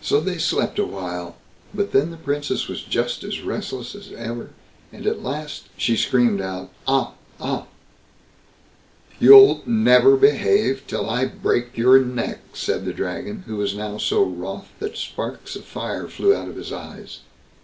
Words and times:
So 0.00 0.20
they 0.20 0.38
slept 0.38 0.78
a 0.78 0.84
while; 0.86 1.34
but 1.74 1.90
then 1.90 2.12
the 2.12 2.16
Princess 2.16 2.68
was 2.68 2.82
just 2.82 3.24
as 3.24 3.40
restless 3.42 3.96
as 3.96 4.12
ever, 4.12 4.50
and 4.92 5.08
at 5.08 5.24
last 5.24 5.64
she 5.76 5.96
screamed 5.96 6.40
out: 6.40 6.70
"Ah! 6.86 7.14
ah!" 7.40 7.66
"You'll 9.18 9.64
never 9.66 10.16
behave 10.16 10.84
till 10.86 11.10
I 11.10 11.24
break 11.24 11.76
your 11.76 11.98
neck", 11.98 12.42
said 12.52 12.84
the 12.84 12.92
Dragon, 12.94 13.42
who 13.48 13.56
was 13.56 13.74
now 13.74 13.98
so 13.98 14.22
wroth 14.22 14.68
that 14.78 14.96
sparks 14.96 15.56
of 15.56 15.64
fire 15.64 16.06
flew 16.06 16.32
out 16.32 16.46
of 16.48 16.54
his 16.54 16.70
eyes. 16.72 17.22